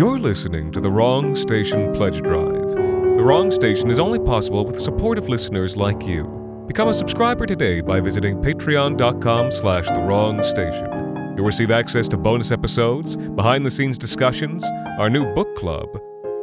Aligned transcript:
You're 0.00 0.18
listening 0.18 0.72
to 0.72 0.80
the 0.80 0.90
Wrong 0.90 1.36
Station 1.36 1.92
Pledge 1.92 2.22
Drive. 2.22 2.70
The 2.74 3.22
Wrong 3.22 3.50
Station 3.50 3.90
is 3.90 3.98
only 3.98 4.18
possible 4.18 4.64
with 4.64 4.80
supportive 4.80 5.28
listeners 5.28 5.76
like 5.76 6.06
you. 6.06 6.24
Become 6.66 6.88
a 6.88 6.94
subscriber 6.94 7.44
today 7.44 7.82
by 7.82 8.00
visiting 8.00 8.40
patreon.com 8.40 9.50
slash 9.50 9.86
the 9.88 10.00
wrong 10.00 10.42
station. 10.42 11.34
You'll 11.36 11.44
receive 11.44 11.70
access 11.70 12.08
to 12.08 12.16
bonus 12.16 12.50
episodes, 12.50 13.18
behind-the-scenes 13.18 13.98
discussions, 13.98 14.64
our 14.98 15.10
new 15.10 15.34
book 15.34 15.54
club, 15.54 15.90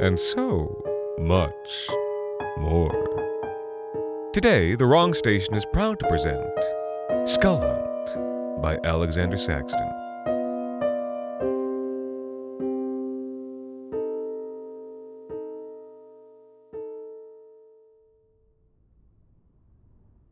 and 0.02 0.20
so 0.20 0.80
much 1.18 1.90
more. 2.60 4.30
Today, 4.34 4.76
The 4.76 4.86
Wrong 4.86 5.16
Station 5.16 5.56
is 5.56 5.66
proud 5.74 5.98
to 6.02 6.08
present 6.08 7.28
Skull 7.28 7.62
Hunt 7.62 8.62
by 8.62 8.78
Alexander 8.84 9.36
Saxton. 9.36 10.07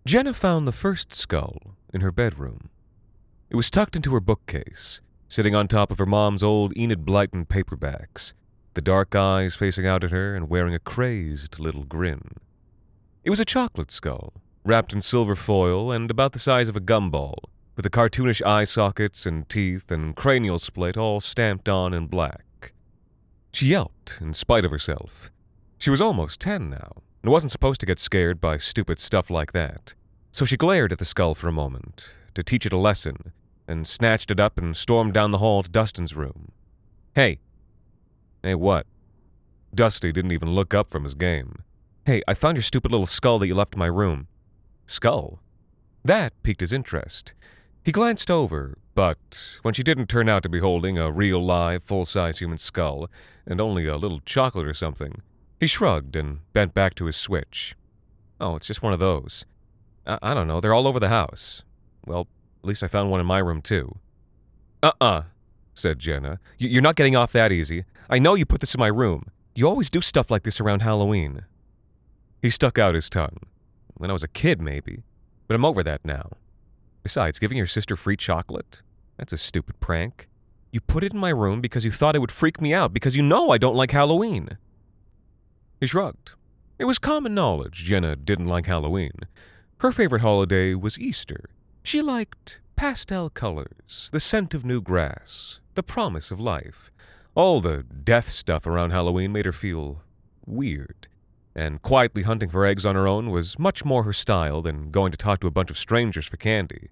Jenna 0.06 0.34
found 0.34 0.68
the 0.68 0.72
first 0.72 1.16
skull 1.16 1.58
in 1.92 2.02
her 2.02 2.12
bedroom. 2.12 2.70
It 3.50 3.56
was 3.56 3.72
tucked 3.72 3.96
into 3.96 4.14
her 4.14 4.20
bookcase, 4.20 5.02
sitting 5.28 5.56
on 5.56 5.68
top 5.68 5.92
of 5.92 5.98
her 5.98 6.06
mom's 6.06 6.44
old 6.44 6.78
Enid 6.78 7.06
Blyton 7.06 7.48
paperbacks, 7.48 8.34
the 8.76 8.82
dark 8.82 9.16
eyes 9.16 9.56
facing 9.56 9.88
out 9.88 10.04
at 10.04 10.12
her 10.12 10.36
and 10.36 10.48
wearing 10.48 10.76
a 10.76 10.80
crazed 10.80 11.58
little 11.58 11.86
grin. 11.86 12.34
It 13.24 13.32
was 13.32 13.40
a 13.40 13.46
chocolate 13.46 13.90
skull, 13.90 14.34
wrapped 14.64 14.94
in 14.94 15.02
silver 15.02 15.36
foil 15.36 15.92
and 15.92 16.12
about 16.12 16.34
the 16.34 16.40
size 16.40 16.70
of 16.70 16.78
a 16.78 16.82
gumball, 16.82 17.38
with 17.76 17.82
the 17.82 17.90
cartoonish 17.90 18.46
eye 18.46 18.66
sockets 18.66 19.26
and 19.26 19.50
teeth 19.50 19.90
and 19.90 20.16
cranial 20.16 20.60
split 20.60 20.98
all 20.98 21.20
stamped 21.20 21.68
on 21.68 21.96
in 21.96 22.06
black. 22.06 22.74
She 23.52 23.68
yelped 23.68 24.20
in 24.22 24.36
spite 24.36 24.66
of 24.66 24.72
herself. 24.72 25.32
She 25.80 25.90
was 25.90 26.00
almost 26.00 26.40
ten 26.40 26.70
now, 26.70 26.92
and 27.26 27.32
wasn't 27.32 27.52
supposed 27.52 27.80
to 27.80 27.88
get 27.88 27.98
scared 27.98 28.40
by 28.40 28.56
stupid 28.56 29.00
stuff 29.00 29.32
like 29.32 29.52
that. 29.52 29.96
So 30.32 30.46
she 30.46 30.58
glared 30.58 30.92
at 30.92 31.00
the 31.00 31.06
skull 31.06 31.34
for 31.34 31.48
a 31.48 31.52
moment, 31.52 32.14
to 32.36 32.44
teach 32.44 32.68
it 32.68 32.72
a 32.72 32.78
lesson, 32.78 33.32
and 33.68 33.88
snatched 33.88 34.30
it 34.30 34.40
up 34.40 34.60
and 34.60 34.78
stormed 34.78 35.16
down 35.16 35.32
the 35.32 35.40
hall 35.40 35.64
to 35.64 35.72
Dustin's 35.72 36.16
room. 36.16 36.52
Hey. 37.16 37.40
Hey, 38.44 38.54
what? 38.54 38.86
Dusty 39.74 40.12
didn't 40.12 40.34
even 40.34 40.52
look 40.52 40.76
up 40.76 40.92
from 40.92 41.04
his 41.04 41.16
game. 41.16 41.64
Hey, 42.06 42.22
I 42.28 42.36
found 42.36 42.58
your 42.58 42.62
stupid 42.62 42.92
little 42.92 43.08
skull 43.08 43.40
that 43.40 43.48
you 43.48 43.56
left 43.56 43.74
in 43.74 43.80
my 43.80 43.88
room. 43.88 44.28
Skull? 44.86 45.40
That 46.04 46.32
piqued 46.44 46.62
his 46.62 46.74
interest. 46.74 47.34
He 47.84 47.92
glanced 47.92 48.30
over, 48.30 48.78
but 48.94 49.58
when 49.64 49.74
she 49.74 49.82
didn't 49.82 50.10
turn 50.10 50.30
out 50.30 50.44
to 50.44 50.50
be 50.50 50.60
holding 50.60 51.00
a 51.00 51.12
real 51.12 51.44
live, 51.44 51.82
full 51.82 52.06
size 52.06 52.38
human 52.38 52.60
skull, 52.60 53.10
and 53.48 53.60
only 53.60 53.88
a 53.88 53.98
little 53.98 54.20
chocolate 54.26 54.68
or 54.68 54.76
something, 54.76 55.24
he 55.60 55.68
shrugged 55.68 56.16
and 56.16 56.40
bent 56.54 56.74
back 56.74 56.96
to 56.96 57.06
his 57.06 57.16
switch. 57.16 57.76
Oh, 58.40 58.56
it's 58.56 58.68
just 58.68 58.82
one 58.82 58.94
of 58.94 59.00
those. 59.00 59.46
I, 60.06 60.20
I 60.22 60.34
don't 60.34 60.48
know, 60.48 60.60
they're 60.60 60.74
all 60.74 60.88
over 60.88 61.00
the 61.00 61.10
house. 61.10 61.64
Well, 62.06 62.28
at 62.64 62.68
least 62.68 62.84
I 62.84 62.88
found 62.88 63.12
one 63.12 63.20
in 63.20 63.26
my 63.26 63.40
room, 63.40 63.62
too. 63.62 63.98
Uh 64.84 64.92
uh-uh, 65.00 65.06
uh, 65.06 65.24
said 65.74 66.00
Jenna. 66.00 66.40
You're 66.58 66.82
not 66.82 66.96
getting 66.96 67.16
off 67.16 67.32
that 67.34 67.52
easy. 67.52 67.86
I 68.10 68.20
know 68.20 68.36
you 68.36 68.46
put 68.46 68.62
this 68.62 68.76
in 68.76 68.80
my 68.80 68.88
room. 68.88 69.32
You 69.56 69.68
always 69.68 69.90
do 69.90 70.02
stuff 70.02 70.30
like 70.30 70.44
this 70.44 70.60
around 70.60 70.82
Halloween. 70.82 71.46
He 72.42 72.50
stuck 72.50 72.78
out 72.78 72.94
his 72.96 73.10
tongue. 73.10 73.38
When 73.96 74.10
I 74.10 74.14
was 74.14 74.24
a 74.24 74.28
kid, 74.28 74.62
maybe. 74.62 75.04
But 75.48 75.56
I'm 75.56 75.66
over 75.66 75.82
that 75.84 76.04
now. 76.04 76.32
Besides, 77.04 77.40
giving 77.40 77.58
your 77.58 77.68
sister 77.68 77.96
free 77.96 78.18
chocolate? 78.18 78.82
That's 79.18 79.34
a 79.34 79.38
stupid 79.38 79.80
prank. 79.80 80.28
You 80.72 80.82
put 80.82 81.04
it 81.04 81.14
in 81.14 81.20
my 81.20 81.30
room 81.30 81.62
because 81.62 81.86
you 81.86 81.92
thought 81.92 82.16
it 82.16 82.20
would 82.20 82.32
freak 82.32 82.60
me 82.60 82.74
out, 82.74 82.94
because 82.94 83.16
you 83.16 83.24
know 83.24 83.52
I 83.52 83.58
don't 83.58 83.76
like 83.76 83.92
Halloween. 83.92 84.58
He 85.80 85.88
shrugged. 85.88 86.34
It 86.78 86.86
was 86.86 87.00
common 87.00 87.34
knowledge 87.34 87.84
Jenna 87.84 88.16
didn't 88.16 88.48
like 88.48 88.66
Halloween. 88.66 89.22
Her 89.80 89.92
favorite 89.92 90.22
holiday 90.22 90.74
was 90.74 91.00
Easter. 91.00 91.50
She 91.84 92.02
liked 92.02 92.60
pastel 92.76 93.30
colors, 93.30 94.10
the 94.12 94.20
scent 94.20 94.54
of 94.54 94.66
new 94.66 94.82
grass, 94.82 95.60
the 95.76 95.84
promise 95.84 96.32
of 96.32 96.40
life. 96.40 96.92
All 97.36 97.62
the 97.62 97.84
death 97.84 98.30
stuff 98.30 98.66
around 98.66 98.92
Halloween 98.92 99.32
made 99.32 99.46
her 99.46 99.52
feel 99.52 100.02
weird. 100.46 101.08
And 101.56 101.82
quietly 101.82 102.24
hunting 102.24 102.50
for 102.50 102.66
eggs 102.66 102.86
on 102.86 102.96
her 102.96 103.08
own 103.08 103.30
was 103.30 103.58
much 103.60 103.86
more 103.86 104.04
her 104.04 104.14
style 104.14 104.62
than 104.62 104.92
going 104.92 105.12
to 105.12 105.18
talk 105.18 105.40
to 105.42 105.48
a 105.48 105.52
bunch 105.52 105.70
of 105.70 105.78
strangers 105.78 106.26
for 106.26 106.38
candy. 106.38 106.90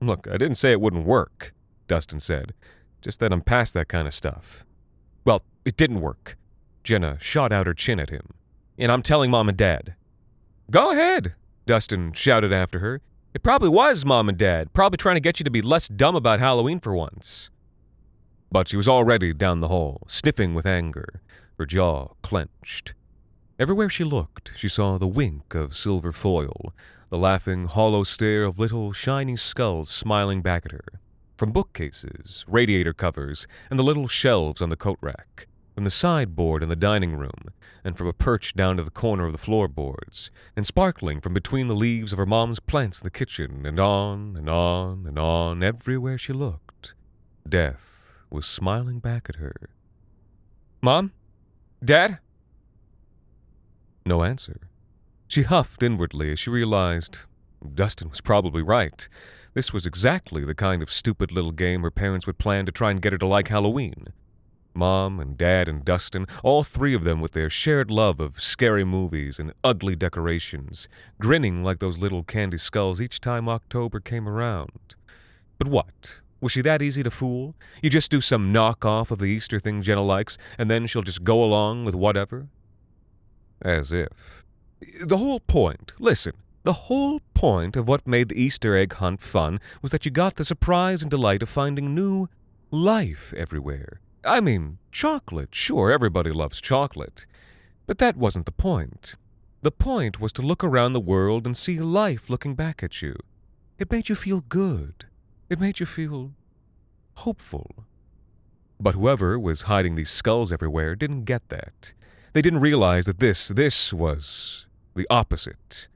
Look, 0.00 0.26
I 0.26 0.38
didn't 0.38 0.54
say 0.54 0.72
it 0.72 0.80
wouldn't 0.80 1.04
work, 1.04 1.52
Dustin 1.86 2.20
said, 2.20 2.54
just 3.02 3.20
that 3.20 3.32
I'm 3.32 3.42
past 3.42 3.74
that 3.74 3.88
kind 3.88 4.06
of 4.06 4.14
stuff. 4.14 4.64
Well, 5.24 5.42
it 5.64 5.76
didn't 5.76 6.00
work. 6.00 6.36
Jenna 6.84 7.18
shot 7.20 7.52
out 7.52 7.66
her 7.66 7.74
chin 7.74 8.00
at 8.00 8.10
him. 8.10 8.34
And 8.78 8.90
I'm 8.90 9.02
telling 9.02 9.30
Mom 9.30 9.48
and 9.48 9.58
Dad. 9.58 9.94
Go 10.70 10.92
ahead, 10.92 11.34
Dustin 11.66 12.12
shouted 12.12 12.52
after 12.52 12.78
her. 12.78 13.00
It 13.34 13.42
probably 13.42 13.68
was 13.68 14.04
Mom 14.04 14.28
and 14.28 14.38
Dad, 14.38 14.72
probably 14.72 14.96
trying 14.96 15.16
to 15.16 15.20
get 15.20 15.38
you 15.38 15.44
to 15.44 15.50
be 15.50 15.62
less 15.62 15.88
dumb 15.88 16.16
about 16.16 16.40
Halloween 16.40 16.80
for 16.80 16.94
once. 16.94 17.50
But 18.50 18.68
she 18.68 18.76
was 18.76 18.88
already 18.88 19.32
down 19.32 19.60
the 19.60 19.68
hall, 19.68 20.02
sniffing 20.08 20.54
with 20.54 20.66
anger, 20.66 21.22
her 21.58 21.66
jaw 21.66 22.14
clenched. 22.22 22.94
Everywhere 23.58 23.88
she 23.88 24.02
looked, 24.02 24.52
she 24.56 24.68
saw 24.68 24.98
the 24.98 25.06
wink 25.06 25.54
of 25.54 25.76
silver 25.76 26.12
foil, 26.12 26.72
the 27.10 27.18
laughing, 27.18 27.66
hollow 27.66 28.02
stare 28.02 28.44
of 28.44 28.58
little, 28.58 28.92
shiny 28.92 29.36
skulls 29.36 29.90
smiling 29.90 30.42
back 30.42 30.64
at 30.64 30.72
her. 30.72 31.00
From 31.36 31.52
bookcases, 31.52 32.44
radiator 32.48 32.92
covers, 32.92 33.46
and 33.68 33.78
the 33.78 33.84
little 33.84 34.08
shelves 34.08 34.62
on 34.62 34.70
the 34.70 34.76
coat 34.76 34.98
rack, 35.00 35.46
from 35.74 35.84
the 35.84 35.90
sideboard 35.90 36.62
in 36.62 36.68
the 36.68 36.76
dining 36.76 37.16
room, 37.16 37.50
and 37.84 37.96
from 37.96 38.06
a 38.06 38.12
perch 38.12 38.54
down 38.54 38.76
to 38.76 38.82
the 38.82 38.90
corner 38.90 39.26
of 39.26 39.32
the 39.32 39.38
floorboards, 39.38 40.30
and 40.56 40.66
sparkling 40.66 41.20
from 41.20 41.34
between 41.34 41.68
the 41.68 41.74
leaves 41.74 42.12
of 42.12 42.18
her 42.18 42.26
mom's 42.26 42.60
plants 42.60 43.00
in 43.00 43.06
the 43.06 43.10
kitchen, 43.10 43.64
and 43.64 43.78
on 43.78 44.36
and 44.36 44.48
on 44.48 45.06
and 45.06 45.18
on, 45.18 45.62
everywhere 45.62 46.18
she 46.18 46.32
looked. 46.32 46.94
Death 47.48 48.12
was 48.30 48.46
smiling 48.46 48.98
back 48.98 49.28
at 49.28 49.36
her. 49.36 49.70
Mom? 50.82 51.12
Dad? 51.84 52.18
No 54.04 54.22
answer. 54.24 54.60
She 55.28 55.42
huffed 55.42 55.82
inwardly 55.82 56.32
as 56.32 56.38
she 56.38 56.50
realized 56.50 57.20
Dustin 57.74 58.10
was 58.10 58.20
probably 58.20 58.62
right. 58.62 59.08
This 59.54 59.72
was 59.72 59.86
exactly 59.86 60.44
the 60.44 60.54
kind 60.54 60.82
of 60.82 60.90
stupid 60.90 61.32
little 61.32 61.52
game 61.52 61.82
her 61.82 61.90
parents 61.90 62.26
would 62.26 62.38
plan 62.38 62.66
to 62.66 62.72
try 62.72 62.90
and 62.90 63.02
get 63.02 63.12
her 63.12 63.18
to 63.18 63.26
like 63.26 63.48
Halloween. 63.48 64.08
Mom 64.74 65.20
and 65.20 65.36
Dad 65.36 65.68
and 65.68 65.84
Dustin, 65.84 66.26
all 66.42 66.62
three 66.62 66.94
of 66.94 67.04
them 67.04 67.20
with 67.20 67.32
their 67.32 67.50
shared 67.50 67.90
love 67.90 68.20
of 68.20 68.40
scary 68.40 68.84
movies 68.84 69.38
and 69.38 69.52
ugly 69.62 69.96
decorations, 69.96 70.88
grinning 71.20 71.62
like 71.64 71.78
those 71.78 71.98
little 71.98 72.22
candy 72.22 72.56
skulls 72.56 73.00
each 73.00 73.20
time 73.20 73.48
October 73.48 74.00
came 74.00 74.28
around. 74.28 74.94
But 75.58 75.68
what? 75.68 76.20
Was 76.40 76.52
she 76.52 76.62
that 76.62 76.80
easy 76.80 77.02
to 77.02 77.10
fool? 77.10 77.54
You 77.82 77.90
just 77.90 78.10
do 78.10 78.20
some 78.20 78.52
knock-off 78.52 79.10
of 79.10 79.18
the 79.18 79.26
Easter 79.26 79.60
thing 79.60 79.82
Jenna 79.82 80.02
likes, 80.02 80.38
and 80.56 80.70
then 80.70 80.86
she'll 80.86 81.02
just 81.02 81.24
go 81.24 81.44
along 81.44 81.84
with 81.84 81.94
whatever? 81.94 82.48
As 83.60 83.92
if. 83.92 84.44
The 85.02 85.18
whole 85.18 85.40
point, 85.40 85.92
listen, 85.98 86.32
The 86.62 86.72
whole 86.74 87.20
point 87.32 87.74
of 87.74 87.88
what 87.88 88.06
made 88.06 88.28
the 88.28 88.40
Easter 88.40 88.76
egg 88.76 88.92
hunt 88.94 89.22
fun 89.22 89.60
was 89.80 89.92
that 89.92 90.04
you 90.04 90.10
got 90.10 90.36
the 90.36 90.44
surprise 90.44 91.00
and 91.00 91.10
delight 91.10 91.42
of 91.42 91.48
finding 91.48 91.94
new 91.94 92.28
life 92.70 93.32
everywhere. 93.34 94.00
I 94.24 94.40
mean, 94.40 94.78
chocolate, 94.92 95.54
sure, 95.54 95.90
everybody 95.90 96.30
loves 96.30 96.60
chocolate. 96.60 97.26
But 97.86 97.98
that 97.98 98.16
wasn't 98.16 98.46
the 98.46 98.52
point. 98.52 99.16
The 99.62 99.70
point 99.70 100.20
was 100.20 100.32
to 100.34 100.42
look 100.42 100.62
around 100.62 100.92
the 100.92 101.00
world 101.00 101.46
and 101.46 101.56
see 101.56 101.78
life 101.78 102.30
looking 102.30 102.54
back 102.54 102.82
at 102.82 103.02
you. 103.02 103.16
It 103.78 103.90
made 103.90 104.08
you 104.08 104.14
feel 104.14 104.42
good. 104.48 105.06
It 105.48 105.60
made 105.60 105.80
you 105.80 105.86
feel 105.86 106.32
hopeful. 107.16 107.84
But 108.78 108.94
whoever 108.94 109.38
was 109.38 109.62
hiding 109.62 109.94
these 109.94 110.10
skulls 110.10 110.52
everywhere 110.52 110.94
didn't 110.94 111.24
get 111.24 111.48
that. 111.48 111.92
They 112.32 112.42
didn't 112.42 112.60
realize 112.60 113.06
that 113.06 113.18
this, 113.18 113.48
this 113.48 113.92
was 113.92 114.66
the 114.94 115.06
opposite. 115.10 115.88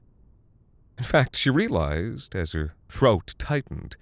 In 0.97 1.03
fact, 1.03 1.35
she 1.35 1.49
realized, 1.49 2.35
as 2.35 2.53
her 2.53 2.75
throat 2.89 3.35
tightened, 3.37 3.97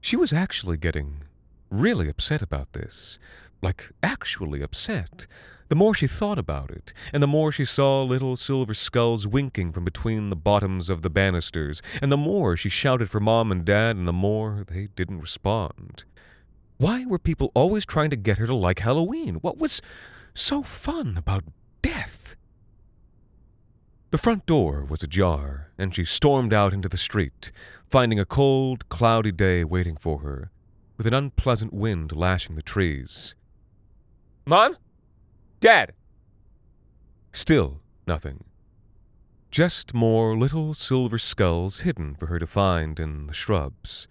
she 0.00 0.16
was 0.16 0.32
actually 0.32 0.76
getting 0.76 1.22
really 1.70 2.08
upset 2.08 2.42
about 2.42 2.72
this. 2.72 3.18
Like, 3.66 3.90
actually 4.00 4.62
upset. 4.62 5.26
The 5.70 5.74
more 5.74 5.92
she 5.92 6.06
thought 6.06 6.38
about 6.38 6.70
it, 6.70 6.92
and 7.12 7.20
the 7.20 7.26
more 7.26 7.50
she 7.50 7.64
saw 7.64 8.04
little 8.04 8.36
silver 8.36 8.74
skulls 8.74 9.26
winking 9.26 9.72
from 9.72 9.84
between 9.84 10.30
the 10.30 10.36
bottoms 10.36 10.88
of 10.88 11.02
the 11.02 11.10
banisters, 11.10 11.82
and 12.00 12.12
the 12.12 12.16
more 12.16 12.56
she 12.56 12.68
shouted 12.68 13.10
for 13.10 13.18
Mom 13.18 13.50
and 13.50 13.64
Dad, 13.64 13.96
and 13.96 14.06
the 14.06 14.12
more 14.12 14.64
they 14.68 14.86
didn't 14.94 15.20
respond. 15.20 16.04
Why 16.76 17.06
were 17.06 17.18
people 17.18 17.50
always 17.54 17.84
trying 17.84 18.10
to 18.10 18.16
get 18.16 18.38
her 18.38 18.46
to 18.46 18.54
like 18.54 18.78
Halloween? 18.78 19.34
What 19.40 19.58
was 19.58 19.82
so 20.32 20.62
fun 20.62 21.16
about 21.16 21.42
death? 21.82 22.36
The 24.12 24.18
front 24.18 24.46
door 24.46 24.86
was 24.88 25.02
ajar, 25.02 25.72
and 25.76 25.92
she 25.92 26.04
stormed 26.04 26.54
out 26.54 26.72
into 26.72 26.88
the 26.88 26.96
street, 26.96 27.50
finding 27.90 28.20
a 28.20 28.24
cold, 28.24 28.88
cloudy 28.88 29.32
day 29.32 29.64
waiting 29.64 29.96
for 29.96 30.20
her, 30.20 30.52
with 30.96 31.08
an 31.08 31.14
unpleasant 31.14 31.72
wind 31.72 32.14
lashing 32.14 32.54
the 32.54 32.62
trees. 32.62 33.34
Mom? 34.48 34.76
Dad! 35.58 35.92
Still 37.32 37.80
nothing. 38.06 38.44
Just 39.50 39.92
more 39.92 40.36
little 40.36 40.72
silver 40.72 41.18
skulls 41.18 41.80
hidden 41.80 42.14
for 42.14 42.26
her 42.26 42.38
to 42.38 42.46
find 42.46 43.00
in 43.00 43.26
the 43.26 43.32
shrubs. 43.32 44.06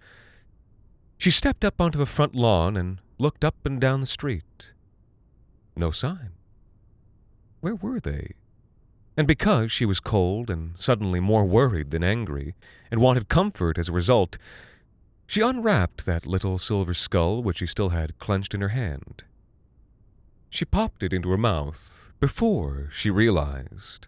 She 1.18 1.32
stepped 1.32 1.64
up 1.64 1.80
onto 1.80 1.98
the 1.98 2.06
front 2.06 2.36
lawn 2.36 2.76
and 2.76 3.00
looked 3.18 3.46
up 3.46 3.56
and 3.64 3.80
down 3.80 4.02
the 4.02 4.06
street. 4.06 4.74
No 5.78 5.90
sign. 5.90 6.32
Where 7.62 7.76
were 7.76 8.02
they? 8.02 8.34
And 9.16 9.28
because 9.28 9.72
she 9.72 9.86
was 9.86 10.02
cold 10.02 10.50
and 10.50 10.78
suddenly 10.78 11.22
more 11.22 11.46
worried 11.46 11.92
than 11.92 12.04
angry, 12.04 12.56
and 12.92 13.00
wanted 13.00 13.30
comfort 13.30 13.78
as 13.78 13.88
a 13.88 13.94
result, 13.94 14.38
she 15.28 15.40
unwrapped 15.40 16.06
that 16.06 16.26
little 16.26 16.58
silver 16.58 16.94
skull 16.94 17.42
which 17.42 17.60
she 17.60 17.68
still 17.68 17.90
had 17.90 18.20
clenched 18.20 18.54
in 18.54 18.60
her 18.60 18.70
hand. 18.70 19.24
She 20.50 20.66
popped 20.66 21.04
it 21.04 21.14
into 21.14 21.30
her 21.30 21.38
mouth 21.38 22.12
before 22.20 22.90
she 22.92 23.10
realized. 23.10 24.08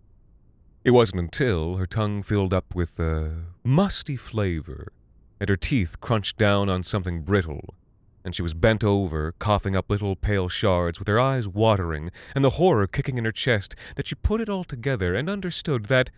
It 0.83 0.91
wasn't 0.91 1.19
until 1.19 1.75
her 1.75 1.85
tongue 1.85 2.23
filled 2.23 2.53
up 2.53 2.73
with 2.73 2.99
a 2.99 3.43
musty 3.63 4.15
flavor 4.15 4.93
and 5.39 5.49
her 5.49 5.55
teeth 5.55 5.99
crunched 5.99 6.37
down 6.37 6.69
on 6.69 6.83
something 6.83 7.21
brittle, 7.21 7.75
and 8.23 8.33
she 8.33 8.41
was 8.41 8.53
bent 8.53 8.83
over, 8.83 9.33
coughing 9.39 9.75
up 9.75 9.89
little 9.89 10.15
pale 10.15 10.47
shards 10.47 10.99
with 10.99 11.07
her 11.07 11.19
eyes 11.19 11.47
watering 11.47 12.11
and 12.33 12.43
the 12.43 12.51
horror 12.51 12.87
kicking 12.87 13.17
in 13.17 13.25
her 13.25 13.31
chest 13.31 13.75
that 13.95 14.07
she 14.07 14.15
put 14.15 14.41
it 14.41 14.49
all 14.49 14.63
together 14.63 15.13
and 15.13 15.29
understood 15.29 15.85
that 15.85 16.09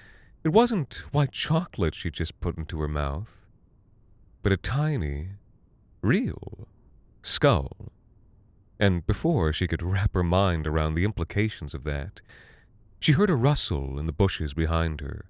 it 0.44 0.50
wasn't 0.50 1.04
white 1.12 1.32
chocolate 1.32 1.96
she'd 1.96 2.14
just 2.14 2.40
put 2.40 2.58
into 2.58 2.80
her 2.80 2.88
mouth, 2.88 3.46
but 4.42 4.54
a 4.54 4.58
tiny, 4.58 5.30
real 6.02 6.68
skull. 7.22 7.92
And 8.80 9.06
before 9.06 9.52
she 9.52 9.68
could 9.68 9.84
wrap 9.84 10.14
her 10.14 10.24
mind 10.24 10.66
around 10.66 10.96
the 10.96 11.04
implications 11.04 11.74
of 11.74 11.84
that, 11.84 12.22
she 13.00 13.12
heard 13.12 13.30
a 13.30 13.36
rustle 13.36 14.00
in 14.00 14.06
the 14.06 14.14
bushes 14.14 14.54
behind 14.54 15.02
her. 15.02 15.26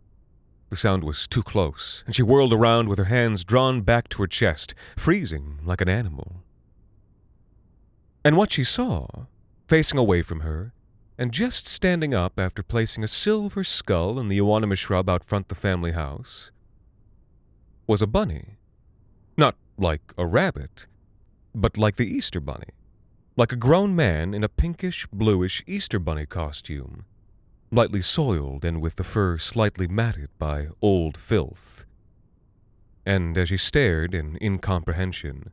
The 0.70 0.76
sound 0.76 1.04
was 1.04 1.28
too 1.28 1.42
close, 1.42 2.04
and 2.06 2.16
she 2.16 2.22
whirled 2.22 2.54
around 2.54 2.90
with 2.90 3.00
her 3.00 3.06
hands 3.06 3.44
drawn 3.44 3.82
back 3.82 4.08
to 4.10 4.22
her 4.22 4.28
chest, 4.28 4.76
freezing 4.98 5.60
like 5.66 5.82
an 5.82 5.90
animal. 5.90 6.44
And 8.24 8.38
what 8.38 8.52
she 8.52 8.64
saw, 8.64 9.08
facing 9.68 9.98
away 9.98 10.22
from 10.22 10.42
her, 10.42 10.74
and 11.18 11.32
just 11.32 11.68
standing 11.68 12.14
up 12.14 12.40
after 12.40 12.62
placing 12.62 13.04
a 13.04 13.08
silver 13.08 13.64
skull 13.64 14.20
in 14.20 14.28
the 14.28 14.36
euonymus 14.36 14.80
shrub 14.80 15.10
out 15.10 15.26
front 15.26 15.48
the 15.48 15.56
family 15.56 15.92
house, 15.92 16.52
was 17.88 18.02
a 18.02 18.08
bunny. 18.08 18.58
Not 19.38 19.56
like 19.78 20.14
a 20.18 20.26
rabbit, 20.28 20.86
but 21.56 21.78
like 21.78 21.96
the 21.96 22.08
Easter 22.08 22.40
bunny. 22.40 22.74
Like 23.40 23.54
a 23.54 23.56
grown 23.56 23.96
man 23.96 24.34
in 24.34 24.44
a 24.44 24.50
pinkish 24.50 25.08
bluish 25.14 25.64
Easter 25.66 25.98
bunny 25.98 26.26
costume 26.26 27.06
lightly 27.72 28.02
soiled 28.02 28.66
and 28.66 28.82
with 28.82 28.98
the 28.98 29.04
fur 29.06 29.38
slightly 29.38 29.88
matted 29.88 30.28
by 30.38 30.68
old 30.82 31.16
filth. 31.16 31.86
And 33.06 33.38
as 33.38 33.48
she 33.48 33.56
stared 33.56 34.14
in 34.14 34.38
incomprehension, 34.42 35.52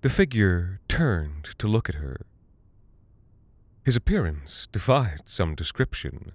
the 0.00 0.10
figure 0.10 0.80
turned 0.88 1.44
to 1.58 1.68
look 1.68 1.88
at 1.88 1.94
her. 1.94 2.22
His 3.84 3.94
appearance 3.94 4.66
defied 4.72 5.20
some 5.26 5.54
description. 5.54 6.32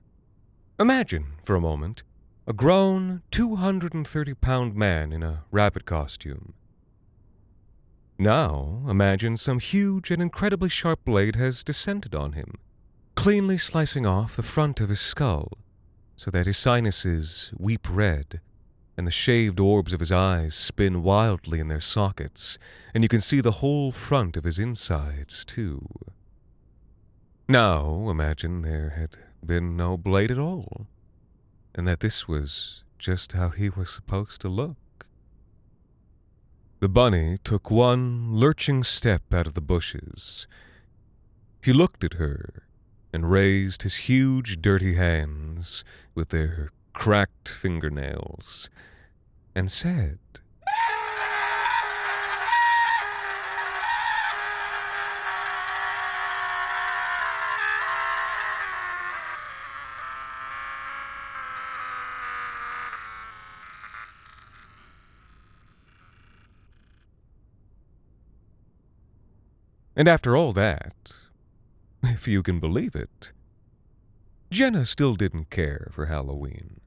Imagine, 0.80 1.34
for 1.44 1.58
a 1.58 1.60
moment, 1.60 2.04
a 2.48 2.54
grown, 2.54 3.24
230 3.32 4.34
pound 4.36 4.74
man 4.74 5.12
in 5.12 5.22
a 5.22 5.44
rabbit 5.52 5.84
costume. 5.84 6.54
Now, 8.20 8.84
imagine 8.90 9.38
some 9.38 9.60
huge 9.60 10.12
and 10.12 10.22
incredibly 10.22 10.70
sharp 10.70 11.06
blade 11.06 11.36
has 11.36 11.64
descended 11.64 12.16
on 12.16 12.34
him 12.34 12.56
cleanly 13.18 13.58
slicing 13.58 14.06
off 14.06 14.36
the 14.36 14.44
front 14.44 14.80
of 14.80 14.90
his 14.90 15.02
skull 15.02 15.52
so 16.16 16.30
that 16.30 16.46
his 16.46 16.56
sinuses 16.56 17.52
weep 17.58 17.88
red 17.90 18.40
and 18.96 19.08
the 19.08 19.12
shaved 19.12 19.60
orbs 19.60 19.92
of 19.92 20.00
his 20.00 20.12
eyes 20.12 20.54
spin 20.54 21.02
wildly 21.02 21.60
in 21.60 21.68
their 21.68 21.80
sockets, 21.80 22.58
and 22.94 23.04
you 23.04 23.10
can 23.10 23.20
see 23.20 23.42
the 23.42 23.54
whole 23.54 23.92
front 23.92 24.38
of 24.38 24.44
his 24.44 24.60
insides, 24.60 25.44
too. 25.44 25.88
Now 27.50 28.08
imagine 28.10 28.62
there 28.62 28.94
had 28.98 29.18
been 29.46 29.76
no 29.76 29.98
blade 29.98 30.32
at 30.32 30.40
all, 30.40 30.88
and 31.76 31.88
that 31.88 32.00
this 32.00 32.28
was 32.28 32.84
just 32.98 33.34
how 33.34 33.50
he 33.50 33.70
was 33.70 33.90
supposed 33.90 34.42
to 34.42 34.48
look. 34.48 34.78
The 36.80 36.88
bunny 36.88 37.40
took 37.44 37.72
one 37.72 38.36
lurching 38.36 38.84
step 38.84 39.34
out 39.34 39.48
of 39.48 39.56
the 39.56 39.62
bushes. 39.62 40.48
He 41.64 41.74
looked 41.74 42.04
at 42.04 42.14
her 42.14 42.68
and 43.12 43.32
raised 43.32 43.82
his 43.82 43.96
huge 43.96 44.62
dirty 44.62 44.94
hands 44.94 45.84
with 46.14 46.30
their 46.30 46.70
cracked 46.94 47.50
fingernails 47.50 48.70
and 49.56 49.72
said, 49.72 50.20
And 69.98 70.08
after 70.08 70.38
all 70.38 70.54
that, 70.54 71.14
if 72.04 72.28
you 72.28 72.44
can 72.44 72.60
believe 72.60 72.96
it. 72.96 73.32
Jenna 74.52 74.86
still 74.86 75.16
didn't 75.16 75.50
care 75.50 75.88
for 75.92 76.06
Halloween. 76.06 76.80